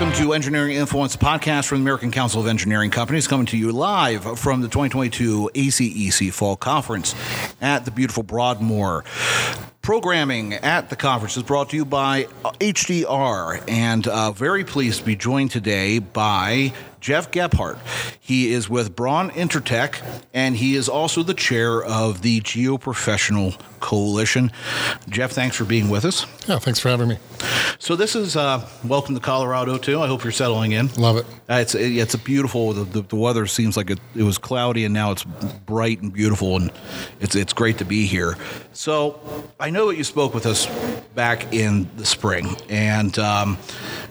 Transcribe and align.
Welcome 0.00 0.18
to 0.24 0.32
Engineering 0.32 0.76
Influence, 0.76 1.14
podcast 1.14 1.66
from 1.66 1.80
the 1.80 1.82
American 1.82 2.10
Council 2.10 2.40
of 2.40 2.46
Engineering 2.46 2.90
Companies, 2.90 3.28
coming 3.28 3.44
to 3.44 3.58
you 3.58 3.70
live 3.70 4.38
from 4.38 4.62
the 4.62 4.68
2022 4.68 5.50
ACEC 5.52 6.32
Fall 6.32 6.56
Conference 6.56 7.14
at 7.60 7.84
the 7.84 7.90
beautiful 7.90 8.22
Broadmoor. 8.22 9.04
Programming 9.90 10.54
at 10.54 10.88
the 10.88 10.94
conference 10.94 11.36
is 11.36 11.42
brought 11.42 11.70
to 11.70 11.76
you 11.76 11.84
by 11.84 12.28
HDR, 12.44 13.60
and 13.66 14.06
uh, 14.06 14.30
very 14.30 14.62
pleased 14.62 15.00
to 15.00 15.04
be 15.04 15.16
joined 15.16 15.50
today 15.50 15.98
by 15.98 16.72
Jeff 17.00 17.30
Gebhardt. 17.30 17.78
He 18.20 18.52
is 18.52 18.68
with 18.68 18.94
Braun 18.94 19.30
Intertech, 19.30 20.00
and 20.34 20.54
he 20.54 20.76
is 20.76 20.88
also 20.88 21.22
the 21.22 21.34
chair 21.34 21.82
of 21.82 22.22
the 22.22 22.40
Geoprofessional 22.42 23.58
Coalition. 23.80 24.52
Jeff, 25.08 25.32
thanks 25.32 25.56
for 25.56 25.64
being 25.64 25.88
with 25.88 26.04
us. 26.04 26.26
Yeah, 26.46 26.58
thanks 26.58 26.78
for 26.78 26.90
having 26.90 27.08
me. 27.08 27.18
So 27.78 27.96
this 27.96 28.14
is 28.14 28.36
uh, 28.36 28.68
welcome 28.84 29.14
to 29.14 29.20
Colorado 29.20 29.78
too. 29.78 30.00
I 30.00 30.06
hope 30.06 30.22
you're 30.22 30.32
settling 30.32 30.72
in. 30.72 30.88
Love 30.94 31.16
it. 31.16 31.26
Uh, 31.48 31.54
it's 31.54 31.74
it's 31.74 32.12
a 32.12 32.18
beautiful. 32.18 32.74
The, 32.74 32.84
the, 32.84 33.02
the 33.02 33.16
weather 33.16 33.46
seems 33.46 33.76
like 33.76 33.88
it, 33.88 33.98
it 34.14 34.22
was 34.22 34.36
cloudy 34.36 34.84
and 34.84 34.92
now 34.92 35.12
it's 35.12 35.24
bright 35.24 36.02
and 36.02 36.12
beautiful, 36.12 36.56
and 36.56 36.70
it's 37.20 37.34
it's 37.34 37.54
great 37.54 37.78
to 37.78 37.86
be 37.86 38.04
here. 38.04 38.36
So 38.74 39.18
I 39.58 39.70
know 39.70 39.79
that 39.88 39.96
you 39.96 40.04
spoke 40.04 40.34
with 40.34 40.46
us 40.46 40.66
back 41.14 41.52
in 41.52 41.88
the 41.96 42.06
spring, 42.06 42.56
and 42.68 43.18
um, 43.18 43.58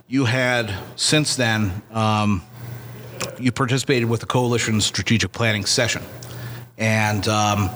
you 0.08 0.26
had 0.26 0.74
since 0.96 1.36
then. 1.36 1.82
Um, 1.92 2.44
you 3.38 3.52
participated 3.52 4.10
with 4.10 4.20
the 4.20 4.26
coalition's 4.26 4.86
strategic 4.86 5.32
planning 5.32 5.66
session, 5.66 6.02
and 6.78 7.28
um, 7.28 7.70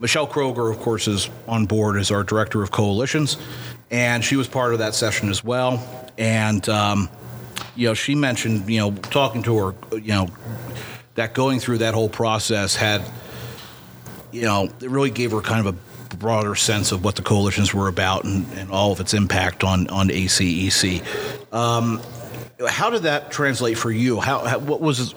Michelle 0.00 0.28
Kroger, 0.28 0.70
of 0.70 0.78
course, 0.78 1.08
is 1.08 1.28
on 1.46 1.66
board 1.66 1.96
as 1.96 2.10
our 2.10 2.22
director 2.22 2.62
of 2.62 2.70
coalitions, 2.70 3.36
and 3.90 4.24
she 4.24 4.36
was 4.36 4.46
part 4.46 4.72
of 4.72 4.78
that 4.78 4.94
session 4.94 5.28
as 5.28 5.42
well. 5.42 5.82
And 6.18 6.68
um, 6.68 7.08
you 7.74 7.88
know, 7.88 7.94
she 7.94 8.14
mentioned, 8.14 8.68
you 8.68 8.80
know, 8.80 8.92
talking 8.92 9.42
to 9.44 9.56
her, 9.58 9.74
you 9.92 10.12
know, 10.12 10.28
that 11.14 11.34
going 11.34 11.60
through 11.60 11.78
that 11.78 11.94
whole 11.94 12.08
process 12.08 12.74
had, 12.74 13.02
you 14.32 14.42
know, 14.42 14.64
it 14.80 14.90
really 14.90 15.10
gave 15.10 15.30
her 15.30 15.40
kind 15.40 15.66
of 15.66 15.74
a 15.74 15.87
broader 16.18 16.54
sense 16.54 16.92
of 16.92 17.04
what 17.04 17.16
the 17.16 17.22
coalitions 17.22 17.72
were 17.72 17.88
about 17.88 18.24
and, 18.24 18.46
and 18.54 18.70
all 18.70 18.92
of 18.92 19.00
its 19.00 19.14
impact 19.14 19.64
on 19.64 19.88
on 19.88 20.08
ACEC. 20.08 21.02
Um, 21.52 22.00
how 22.68 22.90
did 22.90 23.02
that 23.02 23.30
translate 23.30 23.78
for 23.78 23.90
you? 23.90 24.20
How, 24.20 24.44
how, 24.44 24.58
what 24.58 24.80
was 24.80 25.12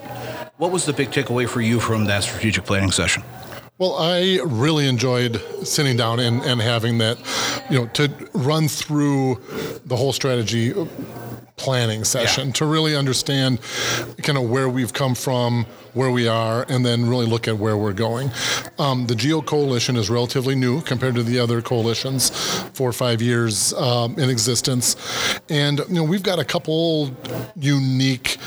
what 0.58 0.70
was 0.70 0.86
the 0.86 0.92
big 0.92 1.10
takeaway 1.10 1.48
for 1.48 1.60
you 1.60 1.80
from 1.80 2.04
that 2.04 2.22
strategic 2.22 2.64
planning 2.64 2.92
session? 2.92 3.22
Well, 3.78 3.96
I 3.98 4.38
really 4.44 4.86
enjoyed 4.86 5.42
sitting 5.64 5.96
down 5.96 6.20
and, 6.20 6.40
and 6.42 6.60
having 6.60 6.98
that, 6.98 7.18
you 7.68 7.80
know, 7.80 7.86
to 7.94 8.12
run 8.32 8.68
through 8.68 9.40
the 9.84 9.96
whole 9.96 10.12
strategy 10.12 10.72
planning 11.62 12.02
session 12.02 12.48
yeah. 12.48 12.52
to 12.54 12.66
really 12.66 12.96
understand 12.96 13.60
kind 14.22 14.36
of 14.36 14.50
where 14.50 14.68
we've 14.68 14.92
come 14.92 15.14
from, 15.14 15.64
where 15.94 16.10
we 16.10 16.26
are, 16.26 16.66
and 16.68 16.84
then 16.84 17.08
really 17.08 17.26
look 17.26 17.46
at 17.46 17.56
where 17.56 17.76
we're 17.76 17.92
going. 17.92 18.30
Um, 18.78 19.06
the 19.06 19.14
Geo 19.14 19.40
Coalition 19.40 19.96
is 19.96 20.10
relatively 20.10 20.56
new 20.56 20.82
compared 20.82 21.14
to 21.14 21.22
the 21.22 21.38
other 21.38 21.62
coalitions, 21.62 22.30
four 22.74 22.88
or 22.88 22.92
five 22.92 23.22
years 23.22 23.72
um, 23.74 24.18
in 24.18 24.28
existence, 24.28 24.96
and 25.48 25.78
you 25.88 25.94
know 25.94 26.04
we've 26.04 26.24
got 26.24 26.40
a 26.40 26.44
couple 26.44 27.16
unique 27.54 28.38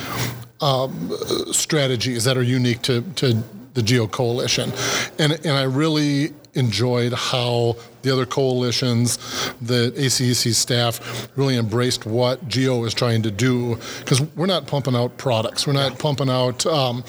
um, 0.62 1.12
strategies 1.52 2.26
that 2.26 2.38
are 2.38 2.44
unique 2.44 2.82
to, 2.82 3.02
to 3.16 3.44
the 3.76 3.84
Geo 3.84 4.08
Coalition. 4.08 4.72
And, 5.20 5.34
and 5.34 5.52
I 5.52 5.64
really 5.64 6.34
enjoyed 6.56 7.14
how 7.14 7.76
the 8.02 8.12
other 8.12 8.26
coalitions, 8.26 9.18
the 9.62 9.92
ACEC 9.98 10.54
staff 10.54 11.28
really 11.36 11.58
embraced 11.58 12.06
what 12.06 12.48
Geo 12.48 12.84
is 12.86 12.94
trying 12.94 13.24
to 13.24 13.32
do 13.32 13.78
because 14.00 14.22
we're 14.36 14.46
not 14.46 14.68
pumping 14.68 14.96
out 14.96 15.18
products. 15.18 15.66
We're 15.66 15.74
not 15.74 15.98
pumping 16.00 16.30
out 16.30 16.66
um, 16.66 17.04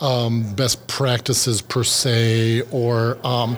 um, 0.00 0.54
best 0.54 0.86
practices 0.88 1.62
per 1.62 1.84
se 1.84 2.62
or 2.70 3.18
um, 3.26 3.56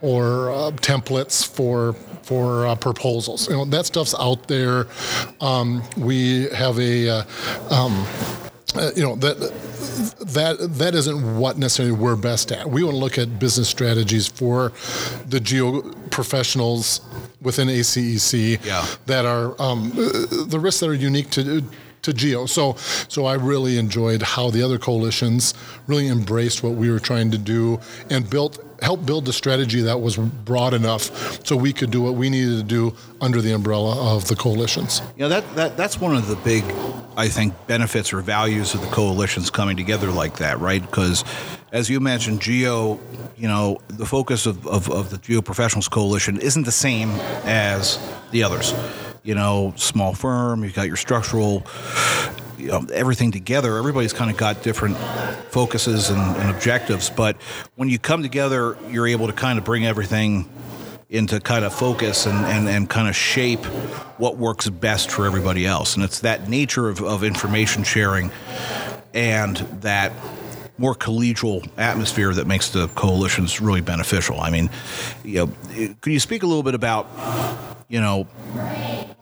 or 0.00 0.50
uh, 0.50 0.70
templates 0.72 1.46
for 1.46 1.94
for 2.22 2.66
uh, 2.66 2.74
proposals. 2.76 3.48
You 3.48 3.56
know 3.56 3.64
that 3.66 3.86
stuff's 3.86 4.14
out 4.18 4.48
there. 4.48 4.86
Um, 5.40 5.82
we 5.96 6.48
have 6.50 6.78
a 6.78 7.08
uh, 7.08 7.22
um, 7.70 8.06
uh, 8.74 8.90
you 8.94 9.02
know 9.02 9.16
that 9.16 9.52
that 9.76 10.56
that 10.78 10.94
isn't 10.94 11.38
what 11.38 11.58
necessarily 11.58 11.94
we're 11.94 12.16
best 12.16 12.52
at. 12.52 12.68
We 12.68 12.82
want 12.82 12.94
to 12.94 12.98
look 12.98 13.18
at 13.18 13.38
business 13.38 13.68
strategies 13.68 14.26
for 14.26 14.72
the 15.28 15.40
geo 15.40 15.82
professionals 16.10 17.00
within 17.42 17.68
ACEC 17.68 18.64
yeah. 18.64 18.86
that 19.06 19.24
are 19.24 19.60
um, 19.60 19.90
the 19.90 20.58
risks 20.60 20.80
that 20.80 20.88
are 20.88 20.94
unique 20.94 21.30
to 21.30 21.62
to 22.06 22.12
Geo. 22.12 22.46
So, 22.46 22.74
so 23.08 23.26
I 23.26 23.34
really 23.34 23.78
enjoyed 23.78 24.22
how 24.22 24.50
the 24.50 24.62
other 24.62 24.78
coalitions 24.78 25.54
really 25.86 26.08
embraced 26.08 26.62
what 26.62 26.72
we 26.72 26.90
were 26.90 26.98
trying 27.00 27.30
to 27.32 27.38
do 27.38 27.78
and 28.10 28.28
built 28.28 28.62
help 28.82 29.06
build 29.06 29.24
the 29.24 29.32
strategy 29.32 29.80
that 29.80 30.00
was 30.00 30.16
broad 30.16 30.74
enough 30.74 31.44
so 31.46 31.56
we 31.56 31.72
could 31.72 31.90
do 31.90 32.02
what 32.02 32.14
we 32.14 32.28
needed 32.28 32.56
to 32.56 32.62
do 32.62 32.94
under 33.22 33.40
the 33.40 33.52
umbrella 33.52 34.14
of 34.14 34.28
the 34.28 34.36
coalitions. 34.36 35.00
You 35.16 35.20
know, 35.22 35.28
that, 35.30 35.54
that 35.54 35.76
that's 35.78 35.98
one 35.98 36.14
of 36.14 36.28
the 36.28 36.36
big, 36.36 36.62
I 37.16 37.28
think, 37.28 37.54
benefits 37.66 38.12
or 38.12 38.20
values 38.20 38.74
of 38.74 38.82
the 38.82 38.88
coalitions 38.88 39.50
coming 39.50 39.78
together 39.78 40.10
like 40.10 40.36
that, 40.38 40.60
right? 40.60 40.82
Because 40.82 41.24
as 41.72 41.88
you 41.90 42.00
mentioned, 42.00 42.40
Geo, 42.42 43.00
you 43.36 43.48
know, 43.48 43.78
the 43.88 44.06
focus 44.06 44.46
of, 44.46 44.66
of, 44.66 44.90
of 44.90 45.10
the 45.10 45.18
Geo 45.18 45.42
Professionals 45.42 45.88
Coalition 45.88 46.38
isn't 46.38 46.64
the 46.64 46.72
same 46.72 47.10
as 47.44 47.98
the 48.30 48.42
others. 48.42 48.72
You 49.26 49.34
know, 49.34 49.74
small 49.76 50.14
firm, 50.14 50.64
you've 50.64 50.74
got 50.74 50.86
your 50.86 50.96
structural 50.96 51.66
you 52.56 52.68
know, 52.68 52.86
everything 52.92 53.32
together. 53.32 53.76
Everybody's 53.76 54.12
kind 54.12 54.30
of 54.30 54.36
got 54.36 54.62
different 54.62 54.96
focuses 55.50 56.10
and, 56.10 56.36
and 56.36 56.50
objectives, 56.50 57.10
but 57.10 57.36
when 57.74 57.88
you 57.88 57.98
come 57.98 58.22
together, 58.22 58.78
you're 58.88 59.06
able 59.06 59.26
to 59.26 59.32
kind 59.32 59.58
of 59.58 59.64
bring 59.64 59.84
everything 59.84 60.48
into 61.08 61.40
kind 61.40 61.64
of 61.64 61.72
focus 61.72 62.26
and, 62.26 62.36
and, 62.46 62.68
and 62.68 62.90
kind 62.90 63.08
of 63.08 63.14
shape 63.14 63.64
what 64.18 64.36
works 64.36 64.68
best 64.68 65.10
for 65.10 65.26
everybody 65.26 65.66
else. 65.66 65.94
And 65.94 66.04
it's 66.04 66.20
that 66.20 66.48
nature 66.48 66.88
of, 66.88 67.02
of 67.02 67.22
information 67.22 67.84
sharing 67.84 68.30
and 69.14 69.56
that 69.82 70.12
more 70.78 70.94
collegial 70.94 71.66
atmosphere 71.78 72.34
that 72.34 72.46
makes 72.46 72.70
the 72.70 72.88
coalitions 72.88 73.60
really 73.60 73.80
beneficial. 73.80 74.40
I 74.40 74.50
mean, 74.50 74.68
you 75.24 75.46
know, 75.46 75.94
could 76.00 76.12
you 76.12 76.20
speak 76.20 76.42
a 76.42 76.46
little 76.46 76.62
bit 76.62 76.74
about, 76.74 77.08
you 77.88 78.00
know, 78.00 78.26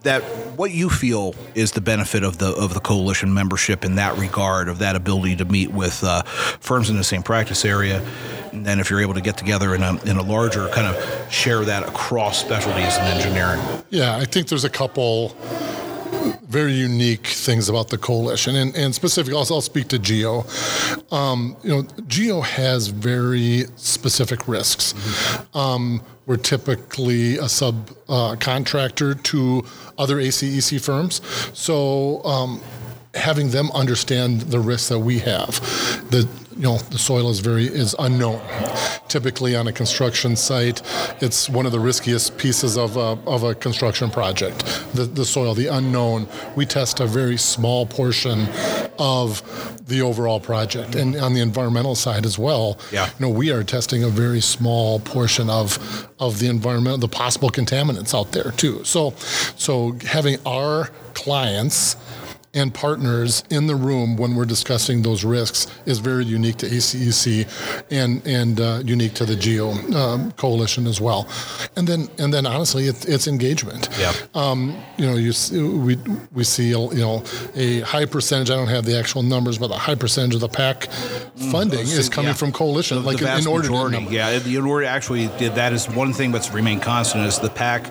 that 0.05 0.21
what 0.57 0.71
you 0.71 0.89
feel 0.89 1.35
is 1.53 1.73
the 1.73 1.81
benefit 1.81 2.23
of 2.23 2.37
the 2.37 2.47
of 2.55 2.73
the 2.73 2.79
coalition 2.79 3.33
membership 3.33 3.83
in 3.83 3.95
that 3.95 4.17
regard 4.17 4.69
of 4.69 4.79
that 4.79 4.95
ability 4.95 5.35
to 5.35 5.45
meet 5.45 5.71
with 5.71 6.03
uh, 6.03 6.21
firms 6.23 6.89
in 6.89 6.95
the 6.95 7.03
same 7.03 7.21
practice 7.21 7.65
area 7.65 8.01
and 8.51 8.65
then 8.65 8.79
if 8.79 8.89
you're 8.89 9.01
able 9.01 9.13
to 9.13 9.21
get 9.21 9.35
together 9.35 9.75
in 9.75 9.83
a, 9.83 10.01
in 10.03 10.17
a 10.17 10.23
larger 10.23 10.69
kind 10.69 10.87
of 10.87 11.31
share 11.31 11.65
that 11.65 11.87
across 11.87 12.39
specialties 12.39 12.95
in 12.97 13.03
engineering 13.03 13.59
yeah 13.89 14.15
i 14.15 14.23
think 14.25 14.47
there's 14.47 14.63
a 14.63 14.69
couple 14.69 15.35
very 16.47 16.73
unique 16.73 17.27
things 17.27 17.69
about 17.69 17.89
the 17.89 17.97
coalition, 17.97 18.55
and, 18.55 18.75
and 18.75 18.95
specifically, 18.95 19.37
I'll, 19.37 19.45
I'll 19.53 19.61
speak 19.61 19.89
to 19.89 19.99
Geo. 19.99 20.45
Um, 21.11 21.57
you 21.63 21.69
know, 21.69 21.87
Geo 22.07 22.41
has 22.41 22.87
very 22.87 23.65
specific 23.75 24.47
risks. 24.47 24.93
Mm-hmm. 24.93 25.57
Um, 25.57 26.01
we're 26.25 26.37
typically 26.37 27.37
a 27.37 27.43
subcontractor 27.43 29.15
uh, 29.15 29.19
to 29.23 29.65
other 29.97 30.17
ACEC 30.17 30.83
firms, 30.83 31.21
so 31.53 32.23
um, 32.25 32.61
having 33.13 33.49
them 33.49 33.71
understand 33.71 34.41
the 34.41 34.59
risks 34.59 34.89
that 34.89 34.99
we 34.99 35.19
have, 35.19 35.59
the 36.11 36.27
you 36.55 36.63
know 36.63 36.77
the 36.77 36.97
soil 36.97 37.29
is 37.29 37.39
very 37.39 37.65
is 37.65 37.95
unknown. 37.99 38.41
Typically 39.07 39.55
on 39.55 39.67
a 39.67 39.73
construction 39.73 40.35
site, 40.35 40.81
it's 41.21 41.49
one 41.49 41.65
of 41.65 41.71
the 41.71 41.79
riskiest 41.79 42.37
pieces 42.37 42.77
of 42.77 42.95
a, 42.97 43.17
of 43.27 43.43
a 43.43 43.53
construction 43.55 44.09
project. 44.09 44.59
The, 44.93 45.03
the 45.05 45.25
soil, 45.25 45.53
the 45.53 45.67
unknown. 45.67 46.27
We 46.55 46.65
test 46.65 46.99
a 47.01 47.05
very 47.05 47.37
small 47.37 47.85
portion 47.85 48.47
of 48.97 49.41
the 49.87 50.01
overall 50.01 50.39
project, 50.39 50.95
and 50.95 51.15
on 51.15 51.33
the 51.33 51.41
environmental 51.41 51.95
side 51.95 52.25
as 52.25 52.37
well. 52.37 52.79
Yeah. 52.91 53.05
You 53.07 53.27
know, 53.27 53.29
we 53.29 53.51
are 53.51 53.63
testing 53.63 54.03
a 54.03 54.09
very 54.09 54.41
small 54.41 54.99
portion 54.99 55.49
of 55.49 56.09
of 56.19 56.39
the 56.39 56.47
environment, 56.47 57.01
the 57.01 57.07
possible 57.07 57.49
contaminants 57.49 58.17
out 58.17 58.31
there 58.31 58.51
too. 58.51 58.83
So, 58.83 59.11
so 59.57 59.97
having 60.05 60.37
our 60.45 60.89
clients 61.13 61.95
and 62.55 62.73
partners 62.73 63.43
in 63.49 63.67
the 63.67 63.75
room 63.75 64.15
when 64.17 64.35
we're 64.35 64.45
discussing 64.45 65.01
those 65.01 65.23
risks 65.23 65.67
is 65.85 65.99
very 65.99 66.25
unique 66.25 66.57
to 66.57 66.65
ACEC 66.65 67.47
and 67.91 68.25
and 68.25 68.59
uh, 68.59 68.81
unique 68.83 69.13
to 69.13 69.25
the 69.25 69.35
Geo 69.35 69.71
um, 69.95 70.31
coalition 70.33 70.87
as 70.87 70.99
well. 70.99 71.27
And 71.75 71.87
then 71.87 72.07
and 72.17 72.33
then 72.33 72.45
honestly, 72.45 72.87
it, 72.87 73.07
it's 73.07 73.27
engagement. 73.27 73.89
Yeah. 73.99 74.13
Um, 74.33 74.75
you 74.97 75.05
know, 75.05 75.15
you 75.15 75.33
we 75.77 75.97
we 76.33 76.43
see 76.43 76.69
you 76.69 76.93
know 76.93 77.23
a 77.55 77.81
high 77.81 78.05
percentage. 78.05 78.49
I 78.49 78.55
don't 78.55 78.67
have 78.67 78.85
the 78.85 78.97
actual 78.97 79.21
numbers, 79.21 79.57
but 79.57 79.71
a 79.71 79.75
high 79.75 79.95
percentage 79.95 80.35
of 80.35 80.41
the 80.41 80.49
PAC 80.49 80.85
funding 81.51 81.85
mm, 81.85 81.99
is 81.99 82.09
coming 82.09 82.29
yeah. 82.29 82.33
from 82.33 82.51
coalition. 82.51 82.97
The, 82.97 83.03
like 83.03 83.17
the 83.17 83.25
vast 83.25 83.45
in, 83.45 83.51
order 83.51 83.69
majority, 83.69 84.07
yeah. 84.09 84.29
In 84.31 84.65
order 84.65 84.85
actually, 84.85 85.27
that 85.27 85.73
is 85.73 85.89
one 85.89 86.13
thing 86.13 86.31
that's 86.31 86.51
remained 86.51 86.81
constant 86.81 87.25
is 87.25 87.39
the 87.39 87.49
PAC 87.49 87.89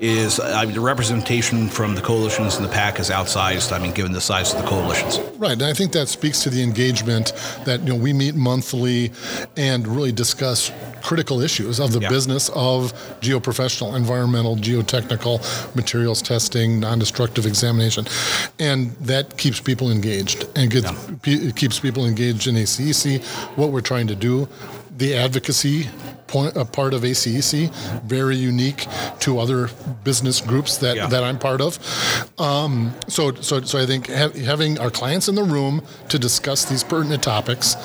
is 0.00 0.38
I 0.38 0.64
mean, 0.64 0.74
the 0.74 0.80
representation 0.80 1.68
from 1.68 1.94
the 1.94 2.00
coalitions 2.00 2.56
and 2.56 2.64
the 2.64 2.70
PAC 2.70 3.00
is 3.00 3.10
outsized. 3.10 3.72
I 3.72 3.78
mean, 3.78 3.92
given 3.92 4.03
the 4.12 4.20
size 4.20 4.52
of 4.54 4.62
the 4.62 4.68
coalitions. 4.68 5.18
Right, 5.38 5.52
and 5.52 5.62
I 5.62 5.72
think 5.72 5.92
that 5.92 6.08
speaks 6.08 6.42
to 6.44 6.50
the 6.50 6.62
engagement 6.62 7.32
that 7.64 7.80
you 7.80 7.88
know 7.90 7.96
we 7.96 8.12
meet 8.12 8.34
monthly 8.34 9.12
and 9.56 9.86
really 9.86 10.12
discuss 10.12 10.70
critical 11.02 11.40
issues 11.40 11.80
of 11.80 11.92
the 11.92 12.00
Yeah. 12.00 12.08
business 12.08 12.48
of 12.54 12.92
geoprofessional, 13.20 13.94
environmental, 13.96 14.56
geotechnical, 14.56 15.40
materials 15.74 16.22
testing, 16.22 16.80
non-destructive 16.80 17.46
examination, 17.46 18.06
and 18.58 18.94
that 19.00 19.36
keeps 19.36 19.60
people 19.60 19.90
engaged 19.90 20.46
and 20.56 20.70
gets, 20.70 20.90
pe- 21.22 21.32
it 21.32 21.56
keeps 21.56 21.78
people 21.78 22.06
engaged 22.06 22.46
in 22.46 22.56
ACEC. 22.56 23.22
What 23.56 23.70
we're 23.70 23.80
trying 23.82 24.06
to 24.08 24.14
do, 24.14 24.48
the 24.96 25.14
advocacy 25.14 25.88
point, 26.34 26.56
a 26.56 26.64
part 26.64 26.92
of 26.94 27.02
ACEC, 27.02 27.70
very 28.02 28.34
unique 28.36 28.86
to 29.20 29.38
other 29.38 29.70
business 30.02 30.40
groups 30.40 30.78
that, 30.78 30.96
Yeah. 30.96 31.06
that 31.06 31.22
I'm 31.22 31.38
part 31.38 31.60
of. 31.60 31.78
Um, 32.38 32.92
so, 33.06 33.32
so, 33.34 33.60
so 33.60 33.78
I 33.78 33.86
think 33.86 34.08
ha- 34.10 34.36
having 34.52 34.78
our 34.80 34.90
clients 34.90 35.28
in 35.28 35.36
the 35.36 35.44
room 35.44 35.80
to 36.08 36.18
discuss 36.18 36.64
these 36.64 36.82
pertinent 36.82 37.22
topics, 37.22 37.76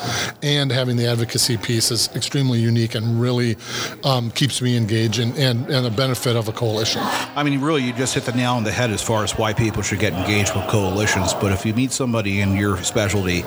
and 0.42 0.72
having 0.72 0.98
the 0.98 1.06
advocacy 1.06 1.58
piece 1.58 1.92
is 1.92 2.10
extremely 2.16 2.60
unique 2.60 2.96
and 2.96 3.22
really 3.22 3.56
um, 4.04 4.32
keeps 4.32 4.62
me 4.64 4.76
engaged 4.76 5.20
and, 5.20 5.38
and, 5.38 5.70
and 5.70 5.86
a 5.86 5.92
benefit 5.92 6.36
of 6.36 6.48
a 6.48 6.52
coalition. 6.52 7.02
I 7.36 7.44
mean, 7.44 7.62
really, 7.62 7.84
you 7.84 7.94
just 7.94 8.16
hit 8.16 8.24
the 8.26 8.32
nail 8.32 8.54
on 8.54 8.64
the 8.64 8.72
head 8.72 8.90
as 8.90 9.02
far 9.02 9.24
as 9.24 9.38
why 9.38 9.54
people 9.54 9.84
should 9.84 10.00
get 10.00 10.14
engaged 10.14 10.56
with 10.56 10.66
coalitions. 10.68 11.34
But 11.36 11.52
if 11.52 11.66
you 11.68 11.74
meet 11.76 11.92
somebody 11.92 12.42
in 12.42 12.56
your 12.56 12.82
specialty 12.84 13.44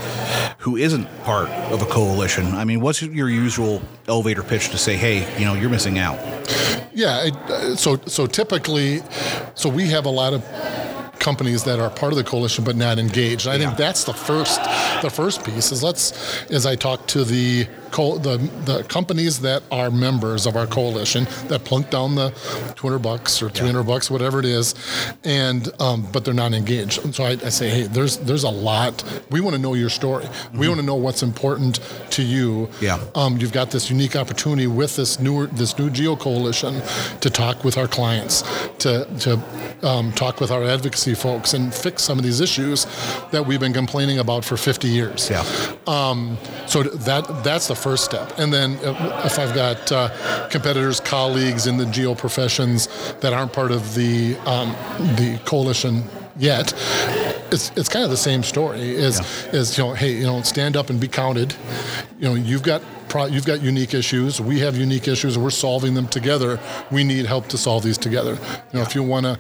who 0.59 0.77
isn't 0.77 1.07
part 1.25 1.49
of 1.73 1.83
a 1.83 1.87
coalition, 1.87 2.47
I 2.55 2.65
mean, 2.65 2.81
what's 2.81 3.03
your 3.03 3.29
usual 3.29 3.83
elevator 4.07 4.43
pitch 4.43 4.69
to 4.71 4.79
say, 4.79 4.92
hey, 4.97 5.39
you 5.39 5.45
know, 5.45 5.55
you're 5.55 5.71
missing 5.71 5.99
out? 5.99 6.19
Yeah. 6.95 7.31
Uh, 7.49 7.75
so 7.77 7.97
so 8.07 8.27
typically, 8.27 9.03
so 9.55 9.69
we 9.69 9.89
have 9.89 10.07
a 10.07 10.11
lot 10.11 10.33
of 10.35 10.43
companies 11.23 11.63
that 11.65 11.79
are 11.79 11.89
part 11.89 12.13
of 12.13 12.17
the 12.19 12.25
coalition 12.25 12.65
but 12.65 12.77
not 12.77 12.99
engaged. 12.99 13.47
I 13.47 13.55
Yeah. 13.55 13.59
think 13.67 13.77
that's 13.79 14.05
the 14.05 14.13
first 14.13 14.61
the 15.03 15.11
first 15.11 15.45
piece 15.45 15.73
is 15.73 15.83
let's 15.83 16.13
as 16.51 16.67
I 16.67 16.75
talk 16.77 17.07
to 17.15 17.25
the 17.25 17.67
co- 17.93 18.19
the 18.19 18.37
the 18.65 18.83
companies 18.85 19.39
that 19.41 19.63
are 19.71 19.91
members 19.91 20.47
of 20.47 20.57
our 20.57 20.67
coalition 20.67 21.27
that 21.49 21.65
plunk 21.65 21.91
down 21.91 22.15
the 22.17 22.31
200 22.77 22.99
bucks 22.99 23.41
or 23.43 23.49
300 23.51 23.85
bucks 23.85 24.11
whatever 24.11 24.41
it 24.41 24.45
is 24.47 24.75
and 25.25 25.71
um, 25.81 26.07
but 26.13 26.25
they're 26.25 26.35
not 26.47 26.53
engaged. 26.53 27.05
And 27.05 27.15
so 27.15 27.25
I, 27.25 27.31
I 27.31 27.51
say 27.51 27.69
hey 27.71 27.83
there's 27.97 28.19
there's 28.19 28.45
a 28.45 28.51
lot 28.71 29.05
we 29.31 29.41
want 29.41 29.55
to 29.57 29.63
know 29.63 29.75
your 29.75 29.91
story. 29.91 30.27
We 30.61 30.67
want 30.69 30.81
to 30.81 30.87
know 30.87 30.97
what's 31.07 31.23
important 31.23 31.79
to 32.11 32.23
you. 32.23 32.69
Yeah. 32.81 32.99
Um, 33.15 33.39
you've 33.39 33.53
got 33.61 33.71
this 33.71 33.91
unique 33.91 34.17
opportunity 34.17 34.67
with 34.67 34.97
this 34.97 35.21
newer 35.21 35.47
this 35.47 35.79
new 35.79 35.89
geo 35.91 36.17
coalition 36.17 36.83
to 37.21 37.31
talk 37.31 37.63
with 37.65 37.79
our 37.79 37.87
clients 37.89 38.43
to 38.79 39.07
to 39.25 39.31
um, 39.83 40.11
talk 40.13 40.41
with 40.41 40.51
our 40.51 40.65
advocacy 40.65 41.12
folks 41.15 41.55
and 41.55 41.75
fix 41.75 42.03
some 42.03 42.19
of 42.19 42.25
these 42.25 42.41
issues 42.41 42.87
that 43.31 43.47
we've 43.47 43.61
been 43.61 43.73
complaining 43.73 44.19
about 44.19 44.45
for 44.45 44.57
50 44.57 44.89
years. 44.89 45.31
Yeah. 45.31 45.45
Um, 45.87 46.39
so 46.67 46.83
that 46.83 47.45
that's 47.45 47.69
the 47.69 47.75
first 47.75 48.05
step, 48.05 48.39
and 48.39 48.53
then 48.53 48.77
uh, 48.85 49.23
if 49.25 49.39
I've 49.39 49.55
got 49.55 49.93
uh, 49.93 50.49
competitors, 50.49 51.01
colleagues 51.01 51.67
in 51.67 51.77
the 51.77 51.87
geo 51.87 52.15
professions 52.15 52.89
that 53.21 53.33
aren't 53.33 53.53
part 53.53 53.73
of 53.73 53.95
the 53.95 54.37
um, 54.47 54.71
the 55.17 55.41
coalition 55.45 56.05
yet, 56.37 56.73
it's, 57.53 57.71
it's 57.77 57.89
kind 57.89 58.05
of 58.05 58.11
the 58.11 58.17
same 58.17 58.43
story. 58.43 58.81
Is 58.81 59.21
is 59.53 59.77
you 59.77 59.85
know, 59.85 59.93
hey, 59.95 60.13
you 60.15 60.25
know, 60.25 60.43
stand 60.43 60.77
up 60.77 60.91
and 60.91 61.01
be 61.01 61.09
counted. 61.09 61.55
You 62.19 62.29
know, 62.29 62.35
you've 62.35 62.63
got 62.63 62.83
pro- 63.09 63.27
you've 63.27 63.45
got 63.45 63.61
unique 63.63 63.95
issues. 63.95 64.41
We 64.41 64.61
have 64.61 64.77
unique 64.77 65.07
issues. 65.07 65.39
We're 65.39 65.51
solving 65.51 65.95
them 65.95 66.09
together. 66.09 66.59
We 66.91 67.05
need 67.05 67.27
help 67.27 67.49
to 67.49 67.59
solve 67.59 67.83
these 67.83 67.99
together. 67.99 68.33
You 68.73 68.79
know, 68.79 68.83
if 68.83 68.95
you 68.95 69.03
want 69.03 69.27
to, 69.27 69.39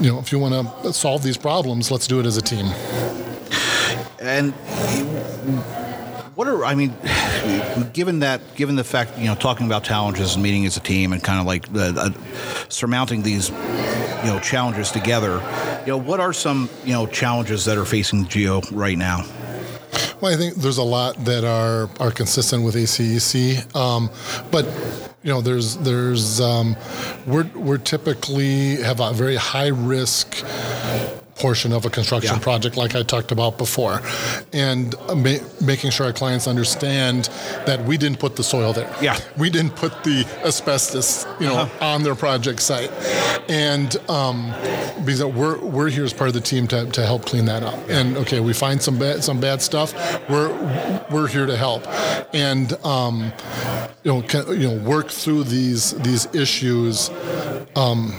you 0.00 0.12
know, 0.12 0.18
if 0.20 0.32
you 0.32 0.38
want 0.38 0.82
to 0.82 0.92
solve 0.92 1.22
these 1.22 1.36
problems, 1.36 1.90
let's 1.90 2.06
do 2.06 2.20
it 2.20 2.26
as 2.26 2.36
a 2.36 2.42
team. 2.42 2.66
And 4.20 4.52
what 6.34 6.46
are 6.48 6.64
I 6.64 6.74
mean, 6.74 6.94
given 7.92 8.20
that, 8.20 8.40
given 8.54 8.76
the 8.76 8.84
fact 8.84 9.18
you 9.18 9.26
know, 9.26 9.34
talking 9.34 9.66
about 9.66 9.84
challenges 9.84 10.34
and 10.34 10.42
meeting 10.42 10.64
as 10.64 10.76
a 10.76 10.80
team 10.80 11.12
and 11.12 11.22
kind 11.22 11.40
of 11.40 11.46
like 11.46 11.72
the, 11.72 11.92
uh, 11.96 12.68
surmounting 12.68 13.22
these 13.22 13.50
you 13.50 14.28
know 14.28 14.40
challenges 14.42 14.90
together, 14.90 15.40
you 15.86 15.92
know, 15.92 15.96
what 15.96 16.20
are 16.20 16.32
some 16.32 16.70
you 16.84 16.92
know 16.92 17.06
challenges 17.06 17.64
that 17.64 17.76
are 17.76 17.84
facing 17.84 18.28
Geo 18.28 18.62
right 18.72 18.96
now? 18.96 19.24
Well, 20.20 20.32
I 20.32 20.36
think 20.36 20.54
there's 20.54 20.78
a 20.78 20.82
lot 20.82 21.16
that 21.24 21.44
are 21.44 21.90
are 22.00 22.10
consistent 22.10 22.64
with 22.64 22.76
ACEC, 22.76 23.74
um, 23.74 24.10
but 24.50 24.64
you 25.22 25.32
know, 25.32 25.40
there's 25.40 25.76
there's 25.78 26.40
um, 26.40 26.76
we're 27.26 27.48
we're 27.54 27.78
typically 27.78 28.76
have 28.76 29.00
a 29.00 29.12
very 29.12 29.36
high 29.36 29.68
risk 29.68 30.44
portion 31.42 31.72
of 31.72 31.84
a 31.84 31.90
construction 31.90 32.36
Yeah. 32.36 32.48
project, 32.48 32.76
like 32.76 32.94
I 32.94 33.02
talked 33.02 33.32
about 33.32 33.58
before, 33.58 34.00
and 34.52 34.94
uh, 35.08 35.14
ma- 35.16 35.44
making 35.60 35.90
sure 35.90 36.06
our 36.06 36.12
clients 36.12 36.46
understand 36.46 37.28
that 37.66 37.84
we 37.84 37.96
didn't 37.98 38.20
put 38.20 38.36
the 38.36 38.44
soil 38.44 38.72
there. 38.72 38.90
Yeah. 39.02 39.18
we 39.36 39.50
didn't 39.50 39.74
put 39.74 39.92
the 40.04 40.24
asbestos, 40.44 41.26
you 41.40 41.46
know, 41.48 41.68
on 41.80 42.04
their 42.04 42.14
project 42.14 42.60
site, 42.62 42.90
and 43.48 43.96
um, 44.08 44.52
because 45.04 45.24
we're 45.24 45.58
we're 45.58 45.90
here 45.90 46.04
as 46.04 46.12
part 46.12 46.28
of 46.28 46.34
the 46.34 46.40
team 46.52 46.66
to, 46.68 46.86
to 46.98 47.04
help 47.04 47.26
clean 47.26 47.46
that 47.46 47.62
up. 47.64 47.78
And 47.88 48.16
okay, 48.18 48.38
we 48.40 48.52
find 48.52 48.80
some 48.80 48.96
bad 48.98 49.24
some 49.24 49.40
bad 49.40 49.60
stuff. 49.62 49.88
We're 50.30 50.50
we're 51.10 51.26
here 51.28 51.46
to 51.46 51.56
help, 51.56 51.82
and 52.34 52.72
um, 52.84 53.32
you 54.04 54.12
know 54.12 54.22
can, 54.22 54.42
you 54.60 54.68
know 54.70 54.78
work 54.88 55.08
through 55.10 55.44
these 55.44 55.92
these 56.06 56.24
issues 56.34 57.10
um, 57.74 58.14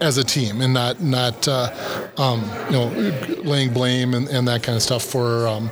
as 0.00 0.16
a 0.18 0.24
team 0.24 0.60
and 0.60 0.72
not 0.74 1.00
not 1.00 1.46
uh, 1.46 1.70
um, 2.16 2.40
you 2.66 2.72
know 2.72 2.86
laying 3.42 3.72
blame 3.72 4.14
and, 4.14 4.28
and 4.28 4.48
that 4.48 4.62
kind 4.62 4.76
of 4.76 4.82
stuff 4.82 5.04
for 5.04 5.46
um, 5.48 5.70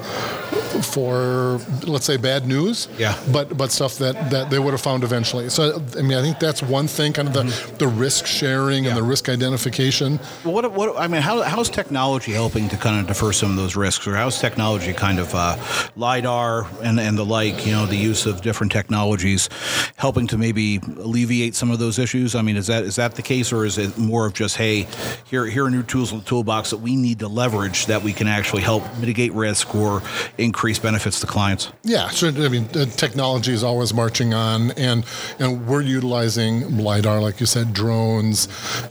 for 0.95 1.59
let's 1.87 2.05
say 2.07 2.17
bad 2.17 2.47
news 2.47 2.89
Yeah. 2.99 3.19
but 3.33 3.57
but 3.57 3.73
stuff 3.73 3.97
that, 3.99 4.31
that 4.31 4.51
they 4.51 4.59
would 4.59 4.73
have 4.73 4.81
found 4.81 5.05
eventually 5.05 5.49
so 5.51 5.83
I 5.99 6.03
mean 6.03 6.19
I 6.19 6.23
think 6.23 6.39
that's 6.39 6.63
one 6.63 6.87
thing 6.89 7.13
kind 7.13 7.29
of 7.29 7.35
the, 7.35 7.77
the 7.79 7.89
risk 7.89 8.27
sharing 8.27 8.87
and 8.87 8.97
the 8.97 9.03
risk 9.03 9.29
identification 9.29 10.19
Well, 10.45 10.55
what, 10.55 10.73
what 10.73 10.97
I 10.99 11.07
mean, 11.09 11.23
how, 11.23 11.43
how's 11.43 11.71
technology 11.71 12.33
helping 12.33 12.69
to 12.69 12.77
kind 12.77 13.01
of 13.01 13.07
defer 13.07 13.33
some 13.33 13.51
of 13.51 13.57
those 13.57 13.77
risks, 13.77 14.07
or 14.07 14.15
how's 14.17 14.39
technology 14.41 14.93
kind 14.93 15.19
of 15.19 15.35
uh, 15.35 15.57
lidar 15.97 16.67
and 16.83 16.99
and 17.01 17.17
the 17.19 17.25
like, 17.25 17.67
you 17.67 17.73
know, 17.73 17.87
the 17.87 17.97
use 17.97 18.27
of 18.27 18.41
different 18.43 18.73
technologies 18.73 19.49
helping 19.97 20.27
to 20.29 20.39
maybe 20.39 20.79
alleviate 20.99 21.55
some 21.55 21.71
of 21.71 21.79
those 21.79 21.99
issues? 21.99 22.35
I 22.35 22.43
mean, 22.43 22.57
is 22.57 22.67
that 22.67 22.85
is 22.85 22.97
that 22.97 23.15
the 23.15 23.23
case, 23.23 23.53
or 23.53 23.65
is 23.65 23.79
it 23.79 23.97
more 23.99 24.27
of 24.27 24.35
just 24.35 24.57
hey, 24.57 24.87
here 25.31 25.47
here 25.47 25.65
are 25.67 25.71
new 25.71 25.83
tools 25.83 26.13
in 26.13 26.19
the 26.19 26.25
toolbox 26.25 26.71
that 26.71 26.79
we 26.79 26.97
need 26.97 27.19
to 27.21 27.29
leverage 27.29 27.87
that 27.87 28.03
we 28.03 28.13
can 28.13 28.27
actually 28.29 28.63
help 28.63 28.83
mitigate 28.99 29.33
risk 29.33 29.75
or 29.75 30.03
increase 30.39 30.56
benefits 30.83 31.21
to 31.21 31.27
clients? 31.27 31.71
Yeah, 31.85 32.09
sure. 32.09 32.31
I 32.31 32.49
mean, 32.49 32.67
technology 32.69 33.53
is 33.53 33.63
always 33.63 33.93
marching 33.95 34.35
on, 34.35 34.71
and 34.73 35.05
and 35.39 35.67
we're 35.67 35.83
utilizing 35.83 36.79
lidar, 36.79 37.21
like 37.21 37.41
you 37.41 37.47
said, 37.47 37.73
drones, 37.73 38.49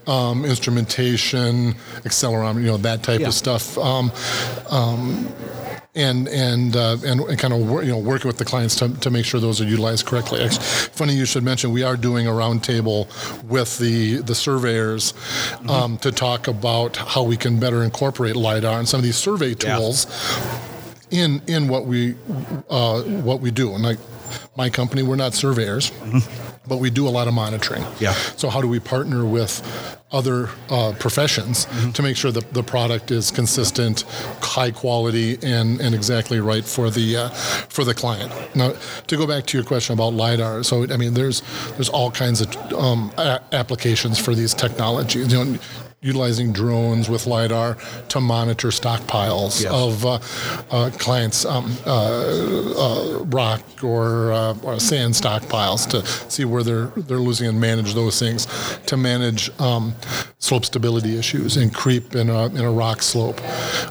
um, 0.07 0.45
instrumentation, 0.45 1.73
accelerometer, 2.03 2.61
you 2.61 2.67
know, 2.67 2.77
that 2.77 3.03
type 3.03 3.21
Yeah. 3.21 3.27
of 3.27 3.33
stuff. 3.33 3.77
Um, 3.77 4.11
um, 4.69 5.27
and 5.95 6.27
and 6.27 6.75
uh, 6.75 6.97
and, 7.05 7.21
and 7.21 7.39
kind 7.39 7.53
of 7.53 7.59
you 7.85 7.91
know 7.91 7.97
working 7.97 8.27
with 8.27 8.37
the 8.37 8.43
clients 8.45 8.75
to, 8.75 8.89
to 8.99 9.09
make 9.09 9.25
sure 9.25 9.39
those 9.39 9.61
are 9.61 9.65
utilized 9.65 10.05
correctly. 10.05 10.41
Actually, 10.43 10.63
funny 10.91 11.13
you 11.15 11.25
should 11.25 11.43
mention 11.43 11.71
we 11.71 11.83
are 11.83 11.95
doing 11.95 12.27
a 12.27 12.31
roundtable 12.31 13.07
with 13.45 13.77
the 13.79 14.17
the 14.17 14.35
surveyors 14.35 15.13
um, 15.69 15.97
to 15.99 16.11
talk 16.11 16.47
about 16.49 16.97
how 16.97 17.23
we 17.23 17.37
can 17.37 17.59
better 17.59 17.81
incorporate 17.83 18.35
lidar 18.35 18.77
and 18.77 18.87
some 18.89 18.97
of 18.99 19.03
these 19.05 19.15
survey 19.15 19.55
Yeah. 19.57 20.74
In 21.11 21.41
in 21.47 21.67
what 21.67 21.85
we 21.85 22.15
uh, 22.69 23.01
what 23.01 23.41
we 23.41 23.51
do. 23.51 23.73
And 23.73 23.83
like 23.83 23.99
my 24.57 24.69
company, 24.69 25.03
we're 25.03 25.15
not 25.15 25.33
surveyors, 25.33 25.91
but 26.67 26.77
we 26.77 26.89
do 26.89 27.07
a 27.07 27.09
lot 27.09 27.27
of 27.27 27.33
monitoring. 27.33 27.83
Yeah. 27.99 28.13
So 28.37 28.49
how 28.49 28.61
do 28.61 28.67
we 28.67 28.79
partner 28.79 29.25
with 29.25 29.61
other 30.11 30.49
uh, 30.69 30.93
professions 30.99 31.67
to 31.93 32.01
make 32.01 32.15
sure 32.15 32.31
that 32.31 32.53
the 32.53 32.63
product 32.63 33.11
is 33.11 33.31
consistent, 33.31 34.01
high 34.41 34.71
quality, 34.71 35.37
and, 35.43 35.81
and 35.81 35.93
exactly 35.93 36.39
right 36.39 36.63
for 36.65 36.89
the 36.89 37.17
uh, 37.17 37.29
for 37.69 37.83
the 37.83 37.93
client? 37.93 38.31
Now, 38.55 38.73
to 39.07 39.17
go 39.17 39.27
back 39.27 39.45
to 39.47 39.57
your 39.57 39.65
question 39.65 39.93
about 39.93 40.13
lidar, 40.13 40.63
so 40.63 40.83
I 40.91 40.97
mean, 40.97 41.13
there's 41.13 41.41
there's 41.75 41.89
all 41.89 42.11
kinds 42.11 42.41
of 42.41 42.55
um, 42.73 43.11
a- 43.17 43.41
applications 43.51 44.17
for 44.17 44.33
these 44.33 44.53
technologies. 44.53 45.31
You 45.31 45.45
know, 45.45 45.57
utilizing 46.05 46.53
drones 46.53 47.09
with 47.09 47.25
lidar 47.25 47.77
to 48.09 48.21
monitor 48.21 48.69
stockpiles 48.69 49.63
Yes. 49.63 49.73
of 49.73 50.05
uh, 50.05 50.19
uh, 50.71 50.89
clients' 50.97 51.45
um, 51.45 51.65
uh, 51.85 51.91
uh, 51.91 53.23
rock 53.25 53.61
or, 53.83 54.31
uh, 54.31 54.55
or 54.63 54.79
sand 54.79 55.13
stockpiles 55.15 55.87
to 55.89 56.05
see 56.29 56.45
where 56.45 56.63
they're 56.63 56.87
they're 57.07 57.17
losing 57.29 57.47
and 57.49 57.59
manage 57.59 57.93
those 57.95 58.19
things. 58.19 58.47
To 58.85 58.95
manage 58.97 59.49
um, 59.59 59.95
slope 60.39 60.65
stability 60.65 61.17
issues 61.17 61.57
and 61.57 61.73
creep 61.73 62.15
in 62.15 62.29
a 62.29 62.45
in 62.47 62.63
a 62.63 62.71
rock 62.71 63.01
slope. 63.01 63.41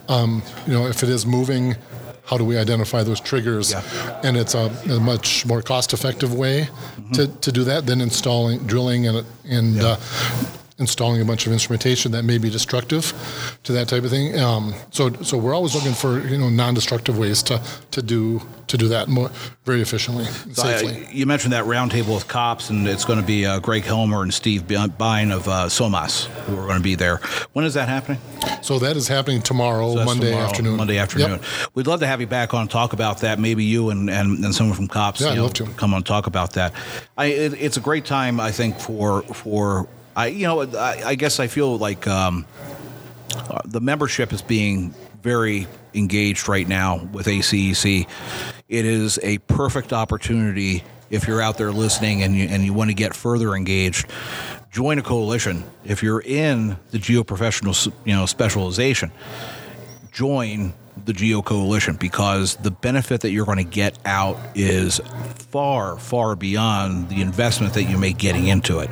Um, 0.08 0.42
you 0.66 0.72
know, 0.74 0.86
if 0.86 1.02
it 1.02 1.08
is 1.08 1.26
moving. 1.26 1.74
How 2.26 2.38
do 2.38 2.44
we 2.46 2.56
identify 2.56 3.02
those 3.02 3.20
triggers? 3.20 3.72
Yeah. 3.72 3.82
And 4.24 4.34
it's 4.38 4.54
a, 4.54 4.72
a 4.90 4.98
much 4.98 5.44
more 5.44 5.60
cost-effective 5.60 6.32
way 6.32 6.68
to, 7.12 7.26
to 7.28 7.52
do 7.52 7.64
that 7.64 7.84
than 7.84 8.00
installing, 8.00 8.60
drilling, 8.66 9.06
and 9.06 9.26
and 9.44 9.78
uh, 9.78 9.96
installing 10.78 11.20
a 11.20 11.24
bunch 11.24 11.46
of 11.46 11.52
instrumentation 11.52 12.10
that 12.12 12.24
may 12.24 12.36
be 12.36 12.50
destructive 12.50 13.12
to 13.62 13.72
that 13.72 13.86
type 13.88 14.02
of 14.02 14.10
thing. 14.10 14.36
Um, 14.40 14.74
so 14.90 15.12
so 15.22 15.38
we're 15.38 15.54
always 15.54 15.74
looking 15.74 15.92
for 15.94 16.18
you 16.26 16.36
know 16.36 16.48
non-destructive 16.48 17.16
ways 17.16 17.42
to 17.44 17.62
to 17.92 18.02
do 18.02 18.42
to 18.66 18.76
do 18.76 18.88
that 18.88 19.08
more 19.08 19.30
very 19.64 19.82
efficiently 19.82 20.24
and 20.24 20.56
So 20.56 20.62
safely. 20.64 21.06
I- 21.06 21.10
you 21.12 21.26
mentioned 21.26 21.52
that 21.52 21.64
roundtable 21.66 22.14
with 22.14 22.26
COPS, 22.28 22.70
and 22.70 22.88
it's 22.88 23.04
going 23.04 23.20
to 23.20 23.24
be 23.24 23.46
uh, 23.46 23.60
Greg 23.60 23.84
Helmer 23.84 24.22
and 24.22 24.32
Steve 24.34 24.64
Bine 24.98 25.30
of 25.30 25.46
uh, 25.46 25.68
SOMAS 25.68 26.24
who 26.46 26.54
are 26.58 26.66
going 26.66 26.78
to 26.78 26.82
be 26.82 26.94
there. 26.96 27.18
When 27.52 27.64
is 27.64 27.74
that 27.74 27.88
happening? 27.88 28.18
So 28.62 28.78
that 28.80 28.96
is 28.96 29.06
happening 29.06 29.42
tomorrow, 29.42 29.94
So 29.94 30.04
Monday 30.04 30.30
tomorrow, 30.30 30.46
afternoon. 30.48 30.76
Monday 30.76 30.98
afternoon. 30.98 31.30
Yep. 31.32 31.42
We'd 31.74 31.86
love 31.86 32.00
to 32.00 32.06
have 32.06 32.20
you 32.20 32.26
back 32.26 32.52
on 32.54 32.62
and 32.62 32.70
talk 32.70 32.94
about 32.94 33.18
that. 33.18 33.38
Maybe 33.38 33.62
you 33.64 33.90
and, 33.90 34.08
and, 34.10 34.42
and 34.44 34.54
someone 34.54 34.74
from 34.74 34.88
COPS. 34.88 35.20
Yeah, 35.20 35.28
I'd 35.28 35.36
know, 35.36 35.42
love 35.44 35.54
to. 35.54 35.66
come 35.76 35.92
on 35.92 35.98
and 35.98 36.06
talk 36.06 36.26
about 36.26 36.54
that. 36.54 36.72
I 37.16 37.26
it, 37.26 37.52
it's 37.60 37.76
a 37.76 37.80
great 37.80 38.06
time. 38.06 38.40
I 38.40 38.50
think 38.50 38.80
for 38.80 39.22
for 39.22 39.86
I 40.16 40.28
you 40.28 40.46
know 40.46 40.62
I, 40.62 41.02
I 41.04 41.14
guess 41.14 41.40
I 41.40 41.46
feel 41.46 41.78
like 41.78 42.06
um, 42.06 42.46
uh, 43.36 43.60
the 43.64 43.80
membership 43.80 44.32
is 44.32 44.42
being 44.42 44.94
very 45.22 45.66
engaged 45.94 46.48
right 46.48 46.68
now 46.68 47.04
with 47.12 47.26
ACEC. 47.26 48.06
It 48.68 48.84
is 48.84 49.18
a 49.22 49.38
perfect 49.38 49.92
opportunity 49.92 50.84
if 51.10 51.28
you're 51.28 51.40
out 51.40 51.58
there 51.58 51.72
listening 51.72 52.22
and 52.22 52.34
you, 52.34 52.46
and 52.46 52.64
you 52.64 52.72
want 52.72 52.90
to 52.90 52.94
get 52.94 53.14
further 53.14 53.54
engaged. 53.54 54.10
Join 54.70 54.98
a 54.98 55.02
coalition. 55.02 55.64
If 55.84 56.02
you're 56.02 56.20
in 56.20 56.76
the 56.90 56.98
geoprofessional, 56.98 57.92
you 58.04 58.14
know, 58.14 58.26
specialization, 58.26 59.12
join 60.12 60.74
the 61.04 61.12
Geo 61.12 61.42
Coalition 61.42 61.96
because 61.96 62.56
the 62.56 62.70
benefit 62.70 63.20
that 63.22 63.30
you're 63.30 63.46
going 63.46 63.58
to 63.58 63.64
get 63.64 63.98
out 64.04 64.38
is 64.54 65.00
far, 65.50 65.98
far 65.98 66.36
beyond 66.36 67.08
the 67.08 67.20
investment 67.20 67.74
that 67.74 67.84
you 67.84 67.98
make 67.98 68.18
getting 68.18 68.48
into 68.48 68.78
it, 68.78 68.90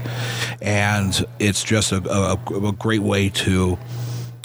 and 0.60 1.24
it's 1.38 1.64
just 1.64 1.92
a, 1.92 2.02
a, 2.10 2.66
a 2.68 2.72
great 2.72 3.02
way 3.02 3.28
to. 3.30 3.78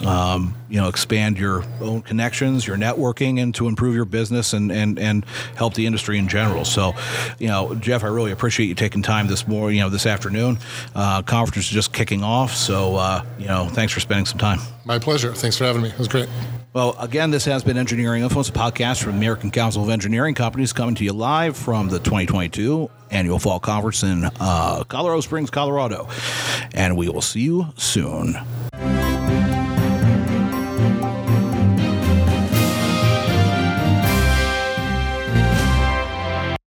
Um, 0.06 0.56
you 0.70 0.80
know, 0.80 0.90
expand 0.90 1.40
your 1.40 1.64
own 1.82 2.04
connections, 2.04 2.68
your 2.68 2.78
networking, 2.78 3.42
and 3.42 3.54
to 3.56 3.68
improve 3.68 3.96
your 3.96 4.06
business 4.06 4.54
and, 4.54 4.72
and, 4.72 5.00
and 5.00 5.26
help 5.56 5.74
the 5.74 5.88
industry 5.88 6.20
in 6.20 6.28
general. 6.28 6.66
So, 6.66 6.94
you 7.40 7.48
know, 7.48 7.74
Jeff, 7.76 8.04
I 8.04 8.08
really 8.08 8.32
appreciate 8.32 8.68
you 8.68 8.76
taking 8.76 9.02
time 9.02 9.28
this 9.28 9.48
morning, 9.48 9.78
you 9.78 9.84
know, 9.84 9.90
this 9.90 10.06
afternoon. 10.06 10.60
Uh, 10.94 11.24
conference 11.24 11.66
is 11.66 11.72
just 11.72 11.94
kicking 11.94 12.24
off, 12.24 12.54
so 12.54 12.96
uh, 12.96 13.24
you 13.40 13.48
know, 13.48 13.70
thanks 13.70 13.92
for 13.92 14.00
spending 14.00 14.26
some 14.26 14.38
time. 14.38 14.60
My 14.86 15.00
pleasure. 15.00 15.34
Thanks 15.34 15.58
for 15.58 15.66
having 15.66 15.82
me. 15.82 15.90
It 15.90 15.98
was 15.98 16.08
great. 16.08 16.30
Well, 16.74 16.96
again, 17.00 17.32
this 17.32 17.46
has 17.46 17.64
been 17.64 17.76
Engineering 17.76 18.22
Influence, 18.22 18.50
a 18.50 18.52
podcast 18.52 19.02
from 19.02 19.14
the 19.14 19.18
American 19.18 19.50
Council 19.50 19.84
of 19.84 19.90
Engineering 19.90 20.36
Companies, 20.36 20.74
coming 20.74 20.94
to 20.96 21.04
you 21.04 21.12
live 21.12 21.58
from 21.58 21.88
the 21.88 21.98
2022 21.98 22.88
Annual 23.10 23.40
Fall 23.40 23.60
Conference 23.60 24.04
in 24.04 24.30
uh, 24.40 24.84
Colorado 24.84 25.22
Springs, 25.22 25.50
Colorado. 25.50 26.08
And 26.76 26.96
we 26.96 27.10
will 27.10 27.24
see 27.24 27.42
you 27.42 27.74
soon. 27.78 28.38